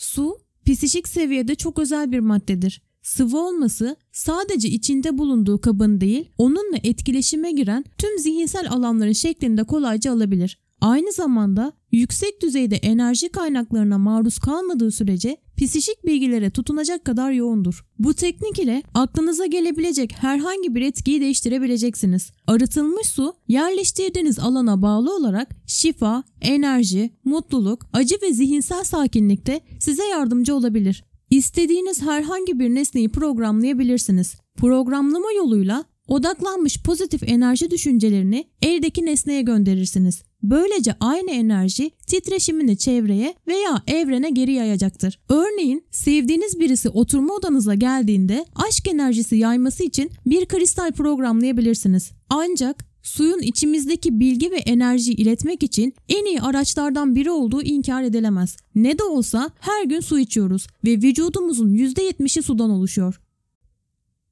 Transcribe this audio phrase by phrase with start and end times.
[0.00, 2.82] Su, psişik seviyede çok özel bir maddedir.
[3.02, 10.12] Sıvı olması sadece içinde bulunduğu kabın değil, onunla etkileşime giren tüm zihinsel alanların şeklinde kolayca
[10.12, 10.58] alabilir.
[10.80, 17.84] Aynı zamanda yüksek düzeyde enerji kaynaklarına maruz kalmadığı sürece psişik bilgilere tutunacak kadar yoğundur.
[17.98, 22.30] Bu teknik ile aklınıza gelebilecek herhangi bir etkiyi değiştirebileceksiniz.
[22.46, 30.54] Arıtılmış su yerleştirdiğiniz alana bağlı olarak şifa, enerji, mutluluk, acı ve zihinsel sakinlikte size yardımcı
[30.54, 31.04] olabilir.
[31.30, 34.34] İstediğiniz herhangi bir nesneyi programlayabilirsiniz.
[34.56, 40.29] Programlama yoluyla odaklanmış pozitif enerji düşüncelerini eldeki nesneye gönderirsiniz.
[40.42, 45.20] Böylece aynı enerji titreşimini çevreye veya evrene geri yayacaktır.
[45.28, 52.10] Örneğin sevdiğiniz birisi oturma odanıza geldiğinde aşk enerjisi yayması için bir kristal programlayabilirsiniz.
[52.28, 58.56] Ancak suyun içimizdeki bilgi ve enerjiyi iletmek için en iyi araçlardan biri olduğu inkar edilemez.
[58.74, 63.20] Ne de olsa her gün su içiyoruz ve vücudumuzun %70'i sudan oluşuyor.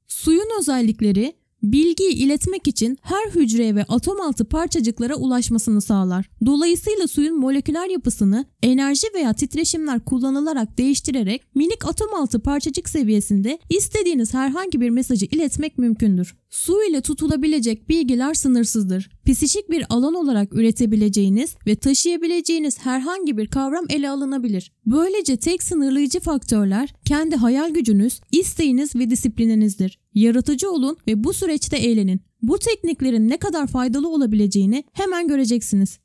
[0.07, 6.29] Suyun özellikleri bilgiyi iletmek için her hücreye ve atom altı parçacıklara ulaşmasını sağlar.
[6.45, 14.33] Dolayısıyla suyun moleküler yapısını enerji veya titreşimler kullanılarak değiştirerek minik atom altı parçacık seviyesinde istediğiniz
[14.33, 16.35] herhangi bir mesajı iletmek mümkündür.
[16.49, 19.09] Su ile tutulabilecek bilgiler sınırsızdır.
[19.25, 24.71] Psişik bir alan olarak üretebileceğiniz ve taşıyabileceğiniz herhangi bir kavram ele alınabilir.
[24.85, 29.99] Böylece tek sınırlayıcı faktörler kendi hayal gücünüz, isteğiniz ve disiplininizdir.
[30.13, 32.21] Yaratıcı olun ve bu süreçte eğlenin.
[32.41, 35.99] Bu tekniklerin ne kadar faydalı olabileceğini hemen göreceksiniz.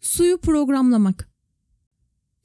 [0.00, 1.29] Suyu programlamak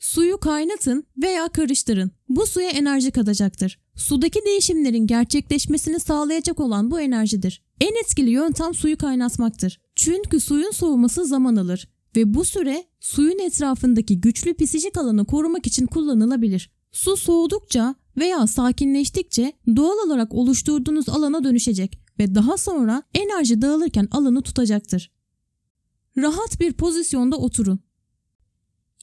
[0.05, 2.11] Suyu kaynatın veya karıştırın.
[2.29, 3.79] Bu suya enerji katacaktır.
[3.95, 7.63] Sudaki değişimlerin gerçekleşmesini sağlayacak olan bu enerjidir.
[7.81, 9.81] En etkili yöntem suyu kaynatmaktır.
[9.95, 15.85] Çünkü suyun soğuması zaman alır ve bu süre suyun etrafındaki güçlü psişik alanı korumak için
[15.85, 16.71] kullanılabilir.
[16.91, 24.41] Su soğudukça veya sakinleştikçe doğal olarak oluşturduğunuz alana dönüşecek ve daha sonra enerji dağılırken alanı
[24.41, 25.11] tutacaktır.
[26.17, 27.79] Rahat bir pozisyonda oturun.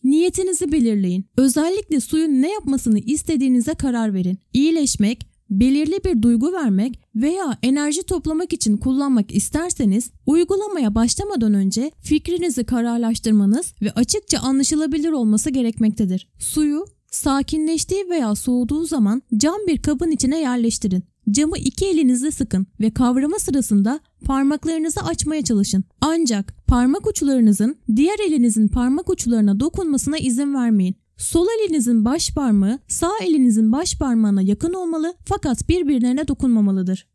[0.04, 1.26] Niyetinizi belirleyin.
[1.36, 4.38] Özellikle suyun ne yapmasını istediğinize karar verin.
[4.52, 12.64] İyileşmek, belirli bir duygu vermek veya enerji toplamak için kullanmak isterseniz uygulamaya başlamadan önce fikrinizi
[12.64, 16.28] kararlaştırmanız ve açıkça anlaşılabilir olması gerekmektedir.
[16.38, 21.04] Suyu sakinleştiği veya soğuduğu zaman cam bir kabın içine yerleştirin.
[21.30, 25.84] Camı iki elinizle sıkın ve kavrama sırasında parmaklarınızı açmaya çalışın.
[26.00, 30.94] Ancak parmak uçlarınızın diğer elinizin parmak uçlarına dokunmasına izin vermeyin.
[31.16, 37.06] Sol elinizin baş parmağı sağ elinizin baş parmağına yakın olmalı fakat birbirlerine dokunmamalıdır.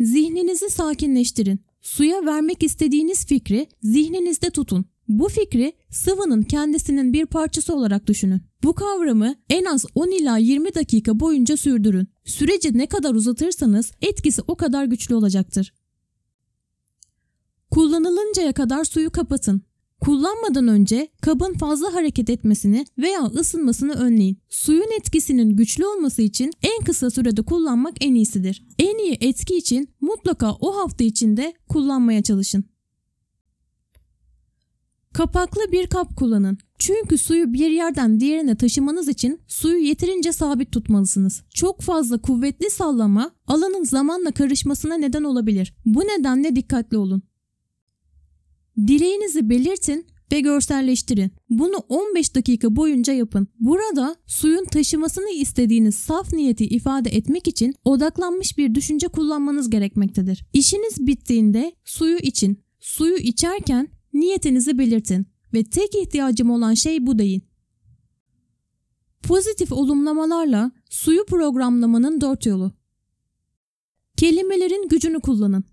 [0.00, 1.60] Zihninizi sakinleştirin.
[1.80, 4.84] Suya vermek istediğiniz fikri zihninizde tutun.
[5.10, 8.42] Bu fikri sıvının kendisinin bir parçası olarak düşünün.
[8.64, 12.08] Bu kavramı en az 10 ila 20 dakika boyunca sürdürün.
[12.24, 15.74] Süreci ne kadar uzatırsanız etkisi o kadar güçlü olacaktır.
[17.70, 19.62] Kullanılıncaya kadar suyu kapatın.
[20.00, 24.38] Kullanmadan önce kabın fazla hareket etmesini veya ısınmasını önleyin.
[24.48, 28.66] Suyun etkisinin güçlü olması için en kısa sürede kullanmak en iyisidir.
[28.78, 32.64] En iyi etki için mutlaka o hafta içinde kullanmaya çalışın.
[35.14, 36.58] Kapaklı bir kap kullanın.
[36.78, 41.42] Çünkü suyu bir yerden diğerine taşımanız için suyu yeterince sabit tutmalısınız.
[41.54, 45.74] Çok fazla kuvvetli sallama alanın zamanla karışmasına neden olabilir.
[45.86, 47.22] Bu nedenle dikkatli olun.
[48.86, 51.32] Dileğinizi belirtin ve görselleştirin.
[51.50, 53.48] Bunu 15 dakika boyunca yapın.
[53.60, 60.44] Burada suyun taşımasını istediğiniz saf niyeti ifade etmek için odaklanmış bir düşünce kullanmanız gerekmektedir.
[60.52, 62.62] İşiniz bittiğinde suyu için.
[62.80, 67.40] Suyu içerken niyetinizi belirtin ve tek ihtiyacım olan şey bu değil.
[69.22, 72.72] Pozitif olumlamalarla suyu programlamanın dört yolu.
[74.16, 75.64] Kelimelerin gücünü kullanın.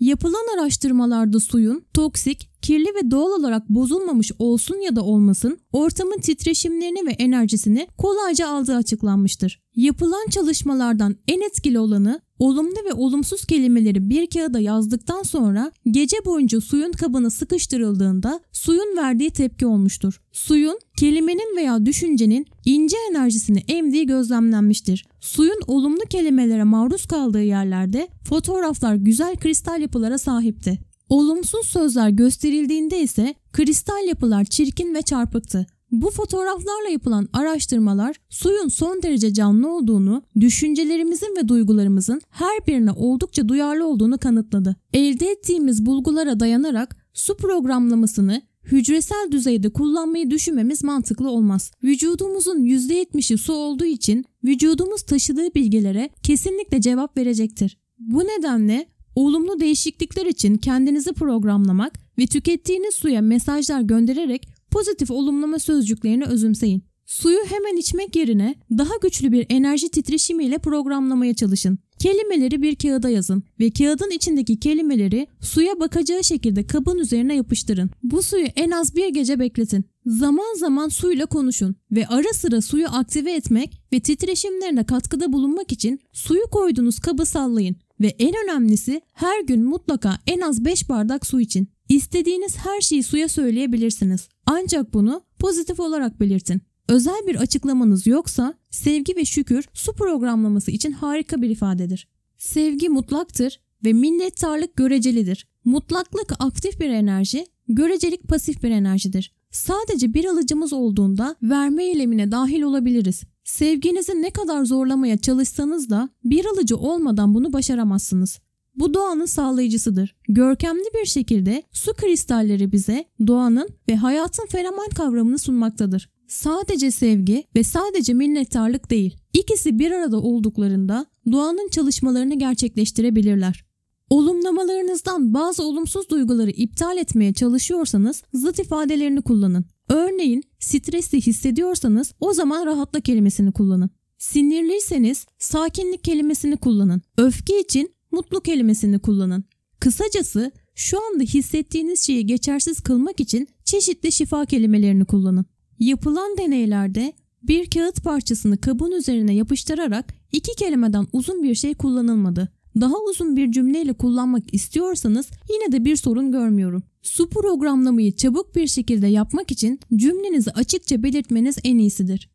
[0.00, 7.06] Yapılan araştırmalarda suyun toksik, kirli ve doğal olarak bozulmamış olsun ya da olmasın ortamın titreşimlerini
[7.06, 9.60] ve enerjisini kolayca aldığı açıklanmıştır.
[9.76, 16.60] Yapılan çalışmalardan en etkili olanı olumlu ve olumsuz kelimeleri bir kağıda yazdıktan sonra gece boyunca
[16.60, 20.20] suyun kabına sıkıştırıldığında suyun verdiği tepki olmuştur.
[20.32, 25.06] Suyun kelimenin veya düşüncenin ince enerjisini emdiği gözlemlenmiştir.
[25.20, 30.87] Suyun olumlu kelimelere maruz kaldığı yerlerde fotoğraflar güzel kristal yapılara sahipti.
[31.08, 35.66] Olumsuz sözler gösterildiğinde ise kristal yapılar çirkin ve çarpıktı.
[35.90, 43.48] Bu fotoğraflarla yapılan araştırmalar suyun son derece canlı olduğunu, düşüncelerimizin ve duygularımızın her birine oldukça
[43.48, 44.76] duyarlı olduğunu kanıtladı.
[44.92, 51.72] Elde ettiğimiz bulgulara dayanarak su programlamasını hücresel düzeyde kullanmayı düşünmemiz mantıklı olmaz.
[51.84, 57.78] Vücudumuzun %70'i su olduğu için vücudumuz taşıdığı bilgilere kesinlikle cevap verecektir.
[57.98, 58.86] Bu nedenle
[59.18, 66.82] olumlu değişiklikler için kendinizi programlamak ve tükettiğiniz suya mesajlar göndererek pozitif olumlama sözcüklerini özümseyin.
[67.06, 71.78] Suyu hemen içmek yerine daha güçlü bir enerji titreşimiyle programlamaya çalışın.
[71.98, 77.90] Kelimeleri bir kağıda yazın ve kağıdın içindeki kelimeleri suya bakacağı şekilde kabın üzerine yapıştırın.
[78.02, 79.84] Bu suyu en az bir gece bekletin.
[80.06, 86.00] Zaman zaman suyla konuşun ve ara sıra suyu aktive etmek ve titreşimlerine katkıda bulunmak için
[86.12, 91.40] suyu koyduğunuz kabı sallayın ve en önemlisi her gün mutlaka en az 5 bardak su
[91.40, 91.68] için.
[91.88, 94.28] İstediğiniz her şeyi suya söyleyebilirsiniz.
[94.46, 96.60] Ancak bunu pozitif olarak belirtin.
[96.88, 102.08] Özel bir açıklamanız yoksa sevgi ve şükür su programlaması için harika bir ifadedir.
[102.38, 105.46] Sevgi mutlaktır ve minnettarlık görecelidir.
[105.64, 109.32] Mutlaklık aktif bir enerji, görecelik pasif bir enerjidir.
[109.50, 113.22] Sadece bir alıcımız olduğunda verme eylemine dahil olabiliriz.
[113.48, 118.38] Sevginizi ne kadar zorlamaya çalışsanız da bir alıcı olmadan bunu başaramazsınız.
[118.74, 120.16] Bu doğanın sağlayıcısıdır.
[120.28, 126.10] Görkemli bir şekilde su kristalleri bize doğanın ve hayatın fenomen kavramını sunmaktadır.
[126.26, 129.16] Sadece sevgi ve sadece minnettarlık değil.
[129.34, 133.64] İkisi bir arada olduklarında doğanın çalışmalarını gerçekleştirebilirler.
[134.10, 139.64] Olumlamalarınızdan bazı olumsuz duyguları iptal etmeye çalışıyorsanız zıt ifadelerini kullanın.
[139.88, 143.90] Örneğin stresli hissediyorsanız o zaman rahatla kelimesini kullanın.
[144.18, 147.02] Sinirliyseniz sakinlik kelimesini kullanın.
[147.16, 149.44] Öfke için mutlu kelimesini kullanın.
[149.80, 155.44] Kısacası şu anda hissettiğiniz şeyi geçersiz kılmak için çeşitli şifa kelimelerini kullanın.
[155.78, 157.12] Yapılan deneylerde
[157.42, 162.48] bir kağıt parçasını kabın üzerine yapıştırarak iki kelimeden uzun bir şey kullanılmadı.
[162.80, 166.82] Daha uzun bir cümleyle kullanmak istiyorsanız yine de bir sorun görmüyorum.
[167.02, 172.30] Su programlamayı çabuk bir şekilde yapmak için cümlenizi açıkça belirtmeniz en iyisidir.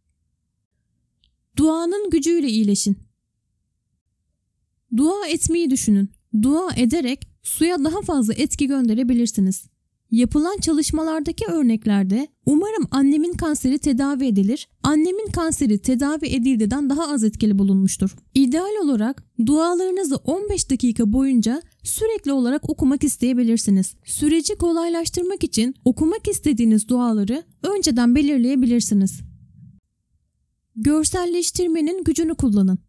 [1.58, 2.98] Duanın gücüyle iyileşin.
[4.98, 6.10] Dua etmeyi düşünün.
[6.42, 9.73] Dua ederek suya daha fazla etki gönderebilirsiniz.
[10.14, 17.60] Yapılan çalışmalardaki örneklerde umarım annemin kanseri tedavi edilir, annemin kanseri tedavi edildiden daha az etkili
[17.60, 18.16] bulunmuştur.
[18.36, 23.96] İdeal olarak dualarınızı 15 dakika boyunca sürekli olarak okumak isteyebilirsiniz.
[24.06, 29.20] Süreci kolaylaştırmak için okumak istediğiniz duaları önceden belirleyebilirsiniz.
[30.76, 32.80] Görselleştirmenin gücünü kullanın.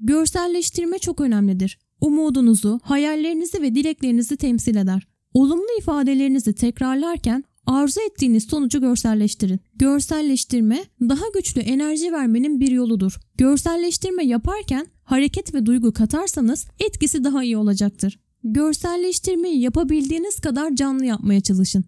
[0.00, 1.78] Görselleştirme çok önemlidir.
[2.00, 5.17] Umudunuzu, hayallerinizi ve dileklerinizi temsil eder.
[5.38, 9.60] Olumlu ifadelerinizi tekrarlarken arzu ettiğiniz sonucu görselleştirin.
[9.74, 13.18] Görselleştirme daha güçlü enerji vermenin bir yoludur.
[13.36, 18.20] Görselleştirme yaparken hareket ve duygu katarsanız etkisi daha iyi olacaktır.
[18.44, 21.84] Görselleştirmeyi yapabildiğiniz kadar canlı yapmaya çalışın.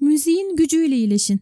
[0.00, 1.40] Müziğin gücüyle iyileşin.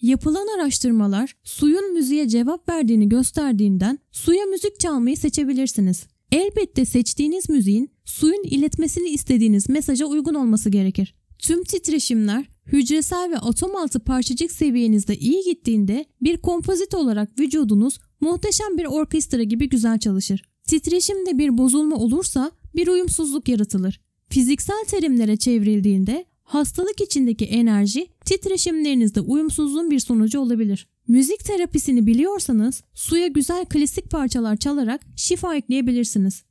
[0.00, 6.06] Yapılan araştırmalar suyun müziğe cevap verdiğini gösterdiğinden suya müzik çalmayı seçebilirsiniz.
[6.32, 11.14] Elbette seçtiğiniz müziğin suyun iletmesini istediğiniz mesaja uygun olması gerekir.
[11.38, 18.78] Tüm titreşimler hücresel ve atom altı parçacık seviyenizde iyi gittiğinde bir kompozit olarak vücudunuz muhteşem
[18.78, 20.42] bir orkestra gibi güzel çalışır.
[20.66, 24.00] Titreşimde bir bozulma olursa bir uyumsuzluk yaratılır.
[24.28, 30.88] Fiziksel terimlere çevrildiğinde hastalık içindeki enerji titreşimlerinizde uyumsuzluğun bir sonucu olabilir.
[31.08, 36.44] Müzik terapisini biliyorsanız suya güzel klasik parçalar çalarak şifa ekleyebilirsiniz.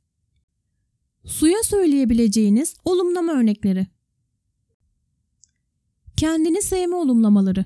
[1.24, 3.86] Suya söyleyebileceğiniz olumlama örnekleri.
[6.16, 7.64] Kendini sevme olumlamaları.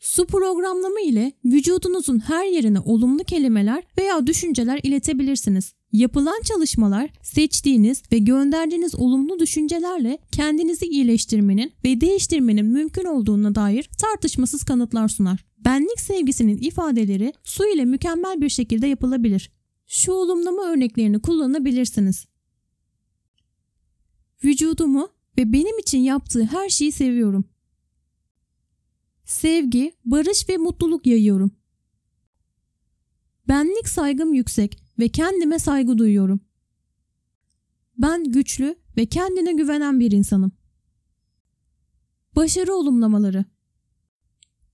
[0.00, 5.74] Su programlama ile vücudunuzun her yerine olumlu kelimeler veya düşünceler iletebilirsiniz.
[5.92, 14.64] Yapılan çalışmalar seçtiğiniz ve gönderdiğiniz olumlu düşüncelerle kendinizi iyileştirmenin ve değiştirmenin mümkün olduğuna dair tartışmasız
[14.64, 15.44] kanıtlar sunar.
[15.58, 19.50] Benlik sevgisinin ifadeleri su ile mükemmel bir şekilde yapılabilir.
[19.86, 22.26] Şu olumlama örneklerini kullanabilirsiniz.
[24.44, 27.44] Vücudumu ve benim için yaptığı her şeyi seviyorum.
[29.30, 31.50] Sevgi, barış ve mutluluk yayıyorum.
[33.48, 36.40] Benlik saygım yüksek ve kendime saygı duyuyorum.
[37.98, 40.52] Ben güçlü ve kendine güvenen bir insanım.
[42.36, 43.44] Başarı olumlamaları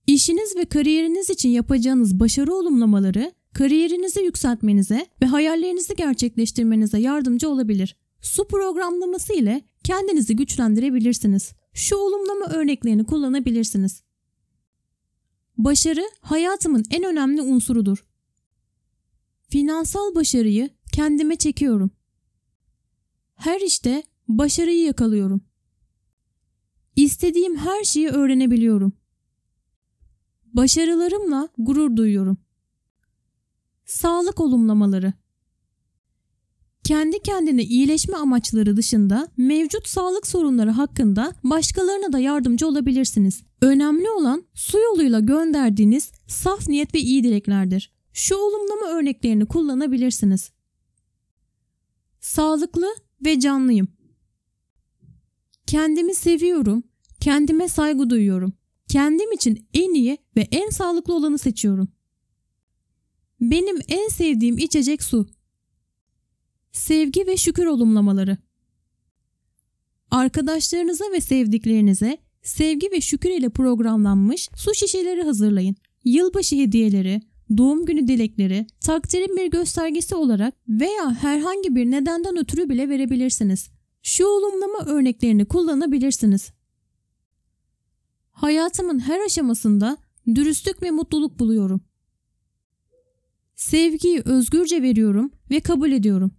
[0.07, 7.97] İşiniz ve kariyeriniz için yapacağınız başarı olumlamaları kariyerinizi yükseltmenize ve hayallerinizi gerçekleştirmenize yardımcı olabilir.
[8.21, 11.53] Su programlaması ile kendinizi güçlendirebilirsiniz.
[11.73, 14.06] Şu olumlama örneklerini kullanabilirsiniz.
[15.59, 18.05] Başarı hayatımın en önemli unsurudur.
[19.49, 21.91] Finansal başarıyı kendime çekiyorum.
[23.35, 25.41] Her işte başarıyı yakalıyorum.
[26.97, 28.93] İstediğim her şeyi öğrenebiliyorum.
[30.45, 32.39] Başarılarımla gurur duyuyorum.
[33.85, 35.13] Sağlık olumlamaları
[36.87, 43.43] kendi kendine iyileşme amaçları dışında mevcut sağlık sorunları hakkında başkalarına da yardımcı olabilirsiniz.
[43.61, 47.93] Önemli olan su yoluyla gönderdiğiniz saf niyet ve iyi dileklerdir.
[48.13, 50.51] Şu olumlama örneklerini kullanabilirsiniz.
[52.21, 52.87] Sağlıklı
[53.25, 53.89] ve canlıyım.
[55.67, 56.83] Kendimi seviyorum,
[57.21, 58.53] kendime saygı duyuyorum.
[58.89, 61.89] Kendim için en iyi ve en sağlıklı olanı seçiyorum.
[63.41, 65.36] Benim en sevdiğim içecek su.
[66.77, 68.37] Sevgi ve şükür olumlamaları.
[70.11, 75.77] Arkadaşlarınıza ve sevdiklerinize sevgi ve şükür ile programlanmış su şişeleri hazırlayın.
[76.05, 77.21] Yılbaşı hediyeleri,
[77.57, 83.71] doğum günü dilekleri, takdirin bir göstergesi olarak veya herhangi bir nedenden ötürü bile verebilirsiniz.
[84.03, 86.53] Şu olumlama örneklerini kullanabilirsiniz.
[88.31, 89.97] Hayatımın her aşamasında
[90.35, 91.81] dürüstlük ve mutluluk buluyorum.
[93.55, 96.33] Sevgiyi özgürce veriyorum ve kabul ediyorum.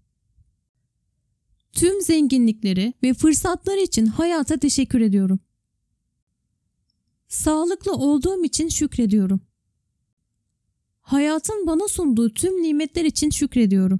[1.77, 5.39] Tüm zenginlikleri ve fırsatlar için hayata teşekkür ediyorum.
[7.27, 9.41] Sağlıklı olduğum için şükrediyorum.
[11.01, 13.99] Hayatın bana sunduğu tüm nimetler için şükrediyorum.